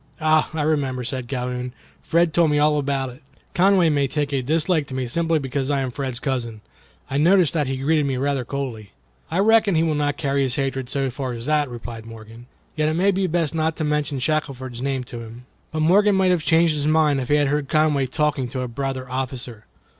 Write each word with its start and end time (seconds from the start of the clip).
"Ah! 0.19 0.49
I 0.55 0.63
remember," 0.63 1.03
said 1.03 1.27
Calhoun; 1.27 1.73
"Fred 2.01 2.33
told 2.33 2.49
me 2.49 2.57
all 2.57 2.79
about 2.79 3.11
it. 3.11 3.21
Conway 3.53 3.87
may 3.89 4.07
take 4.07 4.33
a 4.33 4.41
dislike 4.41 4.87
to 4.87 4.95
me 4.95 5.05
simply 5.07 5.37
because 5.37 5.69
I 5.69 5.81
am 5.81 5.91
Fred's 5.91 6.19
cousin. 6.19 6.61
I 7.11 7.17
noticed 7.17 7.53
that 7.53 7.67
he 7.67 7.77
greeted 7.77 8.07
me 8.07 8.17
rather 8.17 8.43
coldly." 8.43 8.93
"I 9.29 9.37
reckon 9.37 9.75
he 9.75 9.83
will 9.83 9.93
not 9.93 10.17
carry 10.17 10.41
his 10.41 10.55
hatred 10.55 10.89
so 10.89 11.11
far 11.11 11.33
as 11.33 11.45
that," 11.45 11.69
replied 11.69 12.07
Morgan, 12.07 12.47
"yet 12.75 12.89
it 12.89 12.95
may 12.95 13.11
be 13.11 13.27
best 13.27 13.53
not 13.53 13.75
to 13.75 13.83
mention 13.83 14.17
Shackelford's 14.17 14.81
name 14.81 15.03
to 15.03 15.19
him." 15.19 15.45
But 15.71 15.81
Morgan 15.81 16.15
might 16.15 16.31
have 16.31 16.43
changed 16.43 16.73
his 16.73 16.87
mind 16.87 17.21
if 17.21 17.29
he 17.29 17.35
had 17.35 17.49
heard 17.49 17.69
Conway 17.69 18.07
talking 18.07 18.47
to 18.47 18.61
a 18.61 18.67
brother 18.67 19.07
officer. 19.07 19.67